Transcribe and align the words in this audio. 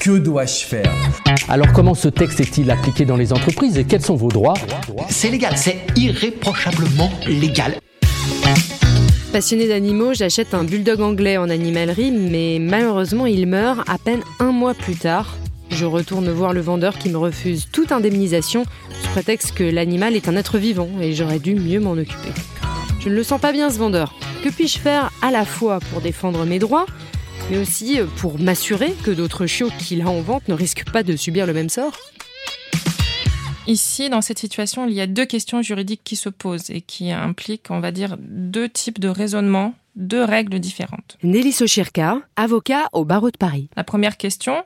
Que 0.00 0.16
dois-je 0.16 0.64
faire 0.64 0.90
Alors 1.50 1.70
comment 1.74 1.94
ce 1.94 2.08
texte 2.08 2.40
est-il 2.40 2.70
appliqué 2.70 3.04
dans 3.04 3.18
les 3.18 3.34
entreprises 3.34 3.76
et 3.76 3.84
quels 3.84 4.00
sont 4.00 4.16
vos 4.16 4.28
droits 4.28 4.54
C'est 5.10 5.28
légal, 5.28 5.58
c'est 5.58 5.76
irréprochablement 5.94 7.12
légal. 7.28 7.74
Passionné 9.30 9.68
d'animaux, 9.68 10.14
j'achète 10.14 10.54
un 10.54 10.64
bulldog 10.64 11.02
anglais 11.02 11.36
en 11.36 11.50
animalerie, 11.50 12.12
mais 12.12 12.56
malheureusement 12.58 13.26
il 13.26 13.46
meurt 13.46 13.86
à 13.90 13.98
peine 13.98 14.22
un 14.38 14.52
mois 14.52 14.72
plus 14.72 14.96
tard. 14.96 15.36
Je 15.68 15.84
retourne 15.84 16.30
voir 16.30 16.54
le 16.54 16.62
vendeur 16.62 16.96
qui 16.96 17.10
me 17.10 17.18
refuse 17.18 17.68
toute 17.70 17.92
indemnisation 17.92 18.64
sous 19.02 19.10
prétexte 19.10 19.52
que 19.52 19.64
l'animal 19.64 20.16
est 20.16 20.28
un 20.28 20.36
être 20.36 20.56
vivant 20.56 20.88
et 21.02 21.12
j'aurais 21.12 21.40
dû 21.40 21.54
mieux 21.54 21.78
m'en 21.78 21.92
occuper. 21.92 22.30
Je 23.00 23.10
ne 23.10 23.14
le 23.14 23.22
sens 23.22 23.38
pas 23.38 23.52
bien 23.52 23.68
ce 23.68 23.78
vendeur. 23.78 24.14
Que 24.42 24.48
puis-je 24.48 24.78
faire 24.78 25.10
à 25.20 25.30
la 25.30 25.44
fois 25.44 25.78
pour 25.92 26.00
défendre 26.00 26.46
mes 26.46 26.58
droits 26.58 26.86
mais 27.48 27.58
aussi 27.58 28.00
euh, 28.00 28.06
pour 28.16 28.38
m'assurer 28.38 28.92
que 29.04 29.10
d'autres 29.10 29.46
chiots 29.46 29.70
qu'il 29.78 30.02
a 30.02 30.08
en 30.08 30.20
vente 30.20 30.48
ne 30.48 30.54
risquent 30.54 30.90
pas 30.90 31.02
de 31.02 31.16
subir 31.16 31.46
le 31.46 31.52
même 31.52 31.68
sort 31.68 31.96
Ici, 33.66 34.10
dans 34.10 34.20
cette 34.20 34.40
situation, 34.40 34.88
il 34.88 34.94
y 34.94 35.00
a 35.00 35.06
deux 35.06 35.26
questions 35.26 35.62
juridiques 35.62 36.02
qui 36.02 36.16
se 36.16 36.28
posent 36.28 36.70
et 36.70 36.80
qui 36.80 37.12
impliquent, 37.12 37.70
on 37.70 37.78
va 37.78 37.92
dire, 37.92 38.16
deux 38.18 38.68
types 38.68 38.98
de 38.98 39.08
raisonnement, 39.08 39.74
deux 39.94 40.24
règles 40.24 40.58
différentes. 40.58 41.18
Nelly 41.22 41.52
Sochirka, 41.52 42.18
avocat 42.34 42.88
au 42.92 43.04
barreau 43.04 43.30
de 43.30 43.36
Paris. 43.36 43.68
La 43.76 43.84
première 43.84 44.16
question, 44.16 44.64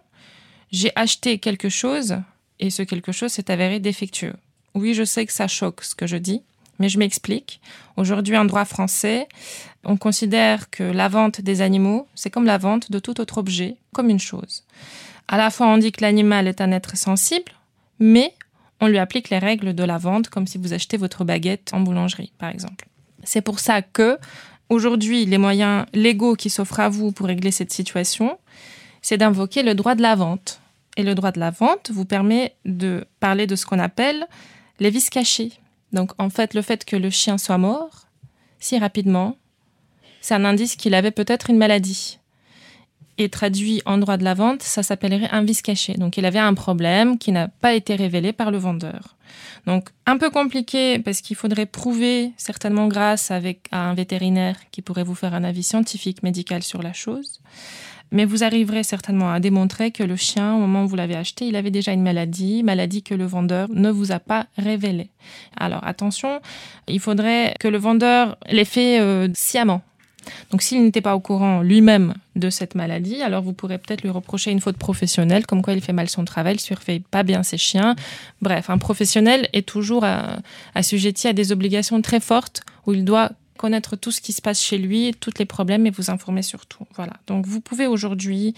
j'ai 0.72 0.90
acheté 0.96 1.38
quelque 1.38 1.68
chose 1.68 2.16
et 2.60 2.70
ce 2.70 2.82
quelque 2.82 3.12
chose 3.12 3.30
s'est 3.32 3.50
avéré 3.50 3.78
défectueux. 3.78 4.34
Oui, 4.74 4.94
je 4.94 5.04
sais 5.04 5.26
que 5.26 5.32
ça 5.32 5.48
choque 5.48 5.84
ce 5.84 5.94
que 5.94 6.06
je 6.06 6.16
dis, 6.16 6.42
mais 6.78 6.88
je 6.88 6.98
m'explique. 6.98 7.60
Aujourd'hui, 7.96 8.36
en 8.36 8.44
droit 8.44 8.64
français, 8.64 9.28
on 9.84 9.96
considère 9.96 10.70
que 10.70 10.82
la 10.82 11.08
vente 11.08 11.40
des 11.40 11.60
animaux, 11.60 12.06
c'est 12.14 12.30
comme 12.30 12.46
la 12.46 12.58
vente 12.58 12.90
de 12.90 12.98
tout 12.98 13.20
autre 13.20 13.38
objet, 13.38 13.76
comme 13.92 14.10
une 14.10 14.20
chose. 14.20 14.64
À 15.28 15.36
la 15.36 15.50
fois, 15.50 15.68
on 15.68 15.78
dit 15.78 15.92
que 15.92 16.02
l'animal 16.02 16.48
est 16.48 16.60
un 16.60 16.72
être 16.72 16.96
sensible, 16.96 17.52
mais 17.98 18.34
on 18.80 18.86
lui 18.86 18.98
applique 18.98 19.30
les 19.30 19.38
règles 19.38 19.74
de 19.74 19.84
la 19.84 19.98
vente, 19.98 20.28
comme 20.28 20.46
si 20.46 20.58
vous 20.58 20.72
achetez 20.72 20.96
votre 20.96 21.24
baguette 21.24 21.70
en 21.72 21.80
boulangerie, 21.80 22.32
par 22.38 22.50
exemple. 22.50 22.88
C'est 23.22 23.40
pour 23.40 23.60
ça 23.60 23.82
que, 23.82 24.18
aujourd'hui, 24.68 25.24
les 25.24 25.38
moyens 25.38 25.86
légaux 25.94 26.34
qui 26.34 26.50
s'offrent 26.50 26.80
à 26.80 26.88
vous 26.88 27.12
pour 27.12 27.26
régler 27.26 27.50
cette 27.50 27.72
situation, 27.72 28.38
c'est 29.00 29.16
d'invoquer 29.16 29.62
le 29.62 29.74
droit 29.74 29.94
de 29.94 30.02
la 30.02 30.14
vente. 30.14 30.60
Et 30.96 31.02
le 31.02 31.14
droit 31.14 31.32
de 31.32 31.40
la 31.40 31.50
vente 31.50 31.90
vous 31.92 32.04
permet 32.04 32.54
de 32.64 33.04
parler 33.18 33.46
de 33.46 33.56
ce 33.56 33.66
qu'on 33.66 33.78
appelle 33.80 34.26
les 34.78 34.90
vices 34.90 35.10
cachés. 35.10 35.52
Donc 35.94 36.10
en 36.18 36.28
fait, 36.28 36.52
le 36.52 36.60
fait 36.60 36.84
que 36.84 36.96
le 36.96 37.08
chien 37.08 37.38
soit 37.38 37.56
mort 37.56 38.08
si 38.58 38.78
rapidement, 38.78 39.36
c'est 40.20 40.34
un 40.34 40.44
indice 40.44 40.76
qu'il 40.76 40.94
avait 40.94 41.10
peut-être 41.10 41.50
une 41.50 41.58
maladie. 41.58 42.18
Et 43.16 43.28
traduit 43.28 43.80
en 43.86 43.98
droit 43.98 44.16
de 44.16 44.24
la 44.24 44.34
vente, 44.34 44.62
ça 44.62 44.82
s'appellerait 44.82 45.30
un 45.30 45.44
vice 45.44 45.62
caché. 45.62 45.94
Donc 45.94 46.16
il 46.16 46.26
avait 46.26 46.40
un 46.40 46.54
problème 46.54 47.16
qui 47.18 47.30
n'a 47.30 47.48
pas 47.48 47.74
été 47.74 47.94
révélé 47.94 48.32
par 48.32 48.50
le 48.50 48.58
vendeur. 48.58 49.16
Donc 49.66 49.90
un 50.06 50.18
peu 50.18 50.30
compliqué 50.30 50.98
parce 50.98 51.20
qu'il 51.20 51.36
faudrait 51.36 51.66
prouver, 51.66 52.32
certainement 52.36 52.88
grâce 52.88 53.30
avec, 53.30 53.68
à 53.70 53.88
un 53.88 53.94
vétérinaire 53.94 54.56
qui 54.70 54.82
pourrait 54.82 55.04
vous 55.04 55.14
faire 55.14 55.34
un 55.34 55.44
avis 55.44 55.62
scientifique, 55.62 56.22
médical 56.22 56.62
sur 56.62 56.82
la 56.82 56.92
chose. 56.92 57.40
Mais 58.10 58.24
vous 58.24 58.44
arriverez 58.44 58.84
certainement 58.84 59.32
à 59.32 59.40
démontrer 59.40 59.90
que 59.90 60.02
le 60.02 60.14
chien, 60.16 60.54
au 60.54 60.58
moment 60.58 60.84
où 60.84 60.88
vous 60.88 60.94
l'avez 60.94 61.16
acheté, 61.16 61.46
il 61.46 61.56
avait 61.56 61.70
déjà 61.70 61.92
une 61.92 62.02
maladie, 62.02 62.62
maladie 62.62 63.02
que 63.02 63.14
le 63.14 63.24
vendeur 63.24 63.68
ne 63.72 63.90
vous 63.90 64.12
a 64.12 64.20
pas 64.20 64.46
révélée. 64.56 65.10
Alors 65.56 65.84
attention, 65.84 66.40
il 66.86 67.00
faudrait 67.00 67.54
que 67.58 67.66
le 67.66 67.78
vendeur 67.78 68.36
l'ait 68.48 68.64
fait 68.64 69.00
euh, 69.00 69.28
sciemment. 69.34 69.82
Donc 70.50 70.62
s'il 70.62 70.82
n'était 70.82 71.00
pas 71.00 71.14
au 71.14 71.20
courant 71.20 71.62
lui-même 71.62 72.14
de 72.36 72.50
cette 72.50 72.74
maladie, 72.74 73.22
alors 73.22 73.42
vous 73.42 73.52
pourrez 73.52 73.78
peut-être 73.78 74.02
lui 74.02 74.10
reprocher 74.10 74.50
une 74.50 74.60
faute 74.60 74.76
professionnelle, 74.76 75.46
comme 75.46 75.62
quoi 75.62 75.72
il 75.72 75.80
fait 75.80 75.92
mal 75.92 76.08
son 76.08 76.24
travail, 76.24 76.54
il 76.54 76.60
surveille 76.60 77.00
pas 77.00 77.22
bien 77.22 77.42
ses 77.42 77.58
chiens. 77.58 77.94
Bref, 78.42 78.70
un 78.70 78.78
professionnel 78.78 79.48
est 79.52 79.66
toujours 79.66 80.04
euh, 80.04 80.36
assujetti 80.74 81.28
à 81.28 81.32
des 81.32 81.52
obligations 81.52 82.00
très 82.02 82.20
fortes 82.20 82.62
où 82.86 82.92
il 82.92 83.04
doit 83.04 83.30
connaître 83.56 83.96
tout 83.96 84.10
ce 84.10 84.20
qui 84.20 84.32
se 84.32 84.42
passe 84.42 84.60
chez 84.60 84.78
lui, 84.78 85.14
tous 85.18 85.32
les 85.38 85.44
problèmes 85.44 85.86
et 85.86 85.90
vous 85.90 86.10
informer 86.10 86.42
sur 86.42 86.66
tout. 86.66 86.86
Voilà. 86.96 87.14
Donc 87.26 87.46
vous 87.46 87.60
pouvez 87.60 87.86
aujourd'hui 87.86 88.54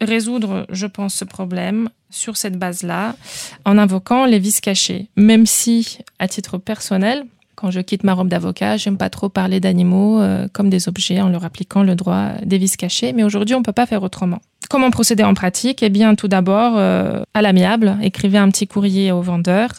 résoudre, 0.00 0.66
je 0.70 0.86
pense, 0.86 1.14
ce 1.14 1.24
problème 1.24 1.90
sur 2.08 2.36
cette 2.36 2.58
base-là 2.58 3.16
en 3.64 3.78
invoquant 3.78 4.24
les 4.24 4.38
vices 4.38 4.60
cachés. 4.60 5.08
Même 5.16 5.46
si, 5.46 5.98
à 6.18 6.26
titre 6.26 6.58
personnel, 6.58 7.24
quand 7.60 7.70
je 7.70 7.80
quitte 7.80 8.04
ma 8.04 8.14
robe 8.14 8.28
d'avocat, 8.28 8.76
j'aime 8.76 8.96
pas 8.96 9.10
trop 9.10 9.28
parler 9.28 9.60
d'animaux 9.60 10.20
euh, 10.20 10.48
comme 10.52 10.70
des 10.70 10.88
objets 10.88 11.20
en 11.20 11.28
leur 11.28 11.44
appliquant 11.44 11.82
le 11.82 11.94
droit 11.94 12.30
des 12.44 12.56
vices 12.56 12.76
cachés. 12.76 13.12
Mais 13.12 13.22
aujourd'hui, 13.22 13.54
on 13.54 13.62
peut 13.62 13.72
pas 13.72 13.86
faire 13.86 14.02
autrement. 14.02 14.40
Comment 14.70 14.92
procéder 14.92 15.24
en 15.24 15.34
pratique? 15.34 15.82
Eh 15.82 15.88
bien, 15.88 16.14
tout 16.14 16.28
d'abord, 16.28 16.74
euh, 16.76 17.24
à 17.34 17.42
l'amiable, 17.42 17.98
écrivez 18.02 18.38
un 18.38 18.48
petit 18.50 18.68
courrier 18.68 19.10
au 19.10 19.20
vendeur. 19.20 19.70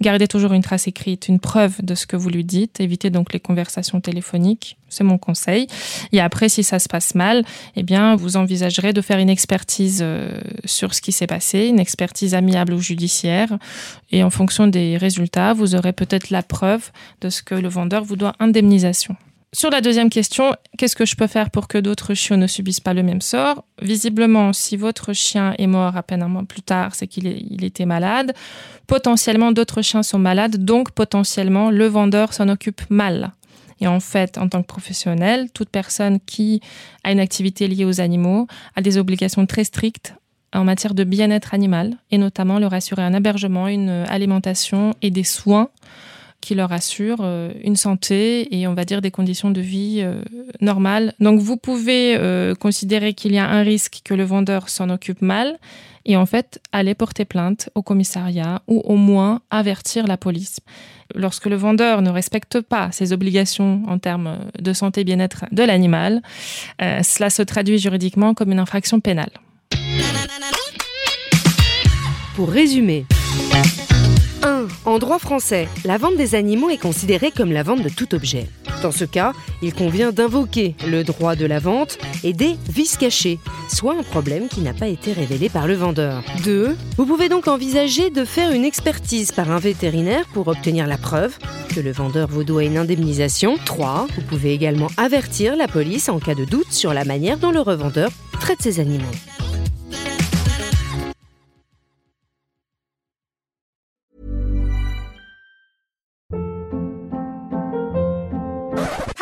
Gardez 0.00 0.26
toujours 0.26 0.54
une 0.54 0.62
trace 0.62 0.88
écrite, 0.88 1.28
une 1.28 1.38
preuve 1.38 1.82
de 1.82 1.94
ce 1.94 2.06
que 2.06 2.16
vous 2.16 2.30
lui 2.30 2.44
dites. 2.44 2.80
Évitez 2.80 3.10
donc 3.10 3.34
les 3.34 3.40
conversations 3.40 4.00
téléphoniques. 4.00 4.78
C'est 4.88 5.04
mon 5.04 5.18
conseil. 5.18 5.66
Et 6.12 6.20
après, 6.22 6.48
si 6.48 6.62
ça 6.62 6.78
se 6.78 6.88
passe 6.88 7.14
mal, 7.14 7.44
eh 7.76 7.82
bien, 7.82 8.16
vous 8.16 8.38
envisagerez 8.38 8.94
de 8.94 9.02
faire 9.02 9.18
une 9.18 9.28
expertise 9.28 10.00
euh, 10.00 10.40
sur 10.64 10.94
ce 10.94 11.02
qui 11.02 11.12
s'est 11.12 11.26
passé, 11.26 11.66
une 11.66 11.78
expertise 11.78 12.34
amiable 12.34 12.72
ou 12.72 12.80
judiciaire. 12.80 13.50
Et 14.12 14.24
en 14.24 14.30
fonction 14.30 14.66
des 14.66 14.96
résultats, 14.96 15.52
vous 15.52 15.74
aurez 15.74 15.92
peut-être 15.92 16.30
la 16.30 16.42
preuve 16.42 16.90
de 17.20 17.28
ce 17.28 17.42
que 17.42 17.54
le 17.54 17.68
vendeur 17.68 18.02
vous 18.02 18.16
doit 18.16 18.32
indemnisation. 18.40 19.14
Sur 19.54 19.70
la 19.70 19.80
deuxième 19.80 20.10
question, 20.10 20.54
qu'est-ce 20.76 20.94
que 20.94 21.06
je 21.06 21.16
peux 21.16 21.26
faire 21.26 21.50
pour 21.50 21.68
que 21.68 21.78
d'autres 21.78 22.12
chiots 22.12 22.36
ne 22.36 22.46
subissent 22.46 22.80
pas 22.80 22.92
le 22.92 23.02
même 23.02 23.22
sort? 23.22 23.64
Visiblement, 23.80 24.52
si 24.52 24.76
votre 24.76 25.14
chien 25.14 25.54
est 25.56 25.66
mort 25.66 25.96
à 25.96 26.02
peine 26.02 26.22
un 26.22 26.28
mois 26.28 26.44
plus 26.44 26.60
tard, 26.60 26.94
c'est 26.94 27.06
qu'il 27.06 27.26
il 27.26 27.64
était 27.64 27.86
malade. 27.86 28.34
Potentiellement, 28.86 29.50
d'autres 29.50 29.80
chiens 29.80 30.02
sont 30.02 30.18
malades, 30.18 30.62
donc 30.66 30.90
potentiellement, 30.90 31.70
le 31.70 31.86
vendeur 31.86 32.34
s'en 32.34 32.50
occupe 32.50 32.82
mal. 32.90 33.32
Et 33.80 33.86
en 33.86 34.00
fait, 34.00 34.36
en 34.36 34.50
tant 34.50 34.60
que 34.60 34.66
professionnel, 34.66 35.50
toute 35.54 35.70
personne 35.70 36.20
qui 36.20 36.60
a 37.02 37.10
une 37.10 37.20
activité 37.20 37.68
liée 37.68 37.86
aux 37.86 38.02
animaux 38.02 38.48
a 38.76 38.82
des 38.82 38.98
obligations 38.98 39.46
très 39.46 39.64
strictes 39.64 40.14
en 40.52 40.64
matière 40.64 40.92
de 40.92 41.04
bien-être 41.04 41.54
animal, 41.54 41.96
et 42.10 42.18
notamment 42.18 42.58
leur 42.58 42.74
assurer 42.74 43.02
un 43.02 43.14
hébergement, 43.14 43.68
une 43.68 44.04
alimentation 44.08 44.94
et 45.00 45.10
des 45.10 45.24
soins 45.24 45.70
qui 46.48 46.54
leur 46.54 46.72
assure 46.72 47.18
euh, 47.20 47.52
une 47.62 47.76
santé 47.76 48.58
et 48.58 48.66
on 48.66 48.72
va 48.72 48.86
dire 48.86 49.02
des 49.02 49.10
conditions 49.10 49.50
de 49.50 49.60
vie 49.60 49.98
euh, 50.00 50.22
normales. 50.62 51.12
Donc 51.20 51.40
vous 51.40 51.58
pouvez 51.58 52.16
euh, 52.16 52.54
considérer 52.54 53.12
qu'il 53.12 53.34
y 53.34 53.38
a 53.38 53.46
un 53.46 53.60
risque 53.60 54.00
que 54.02 54.14
le 54.14 54.24
vendeur 54.24 54.70
s'en 54.70 54.88
occupe 54.88 55.20
mal 55.20 55.58
et 56.06 56.16
en 56.16 56.24
fait 56.24 56.58
aller 56.72 56.94
porter 56.94 57.26
plainte 57.26 57.68
au 57.74 57.82
commissariat 57.82 58.62
ou 58.66 58.80
au 58.80 58.96
moins 58.96 59.42
avertir 59.50 60.06
la 60.06 60.16
police. 60.16 60.60
Lorsque 61.14 61.44
le 61.44 61.56
vendeur 61.56 62.00
ne 62.00 62.08
respecte 62.08 62.62
pas 62.62 62.90
ses 62.92 63.12
obligations 63.12 63.82
en 63.86 63.98
termes 63.98 64.38
de 64.58 64.72
santé 64.72 65.02
et 65.02 65.04
bien-être 65.04 65.44
de 65.52 65.62
l'animal, 65.62 66.22
cela 66.78 67.28
se 67.28 67.42
traduit 67.42 67.78
juridiquement 67.78 68.32
comme 68.32 68.52
une 68.52 68.58
infraction 68.58 69.00
pénale. 69.00 69.30
Pour 72.36 72.48
résumer, 72.50 73.04
1. 73.52 73.67
En 74.88 74.98
droit 74.98 75.18
français, 75.18 75.68
la 75.84 75.98
vente 75.98 76.16
des 76.16 76.34
animaux 76.34 76.70
est 76.70 76.78
considérée 76.78 77.30
comme 77.30 77.52
la 77.52 77.62
vente 77.62 77.82
de 77.82 77.90
tout 77.90 78.14
objet. 78.14 78.46
Dans 78.80 78.90
ce 78.90 79.04
cas, 79.04 79.34
il 79.60 79.74
convient 79.74 80.12
d'invoquer 80.12 80.76
le 80.86 81.04
droit 81.04 81.36
de 81.36 81.44
la 81.44 81.58
vente 81.58 81.98
et 82.24 82.32
des 82.32 82.56
vices 82.70 82.96
cachés, 82.96 83.38
soit 83.68 83.98
un 83.98 84.02
problème 84.02 84.48
qui 84.48 84.62
n'a 84.62 84.72
pas 84.72 84.88
été 84.88 85.12
révélé 85.12 85.50
par 85.50 85.66
le 85.66 85.74
vendeur. 85.74 86.22
2. 86.42 86.74
Vous 86.96 87.04
pouvez 87.04 87.28
donc 87.28 87.48
envisager 87.48 88.08
de 88.08 88.24
faire 88.24 88.50
une 88.50 88.64
expertise 88.64 89.30
par 89.30 89.50
un 89.50 89.58
vétérinaire 89.58 90.24
pour 90.32 90.48
obtenir 90.48 90.86
la 90.86 90.96
preuve 90.96 91.36
que 91.68 91.80
le 91.80 91.92
vendeur 91.92 92.26
vous 92.26 92.44
doit 92.44 92.64
une 92.64 92.78
indemnisation. 92.78 93.58
3. 93.66 94.06
Vous 94.16 94.22
pouvez 94.22 94.54
également 94.54 94.88
avertir 94.96 95.54
la 95.54 95.68
police 95.68 96.08
en 96.08 96.18
cas 96.18 96.34
de 96.34 96.46
doute 96.46 96.72
sur 96.72 96.94
la 96.94 97.04
manière 97.04 97.36
dont 97.36 97.50
le 97.50 97.60
revendeur 97.60 98.08
traite 98.40 98.62
ses 98.62 98.80
animaux. 98.80 99.04